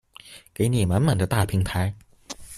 [0.55, 1.95] 給你滿滿的大平台